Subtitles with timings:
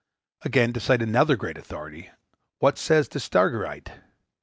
[0.41, 2.09] Again, to cite another great authority,
[2.57, 3.91] what says the Stagyrite?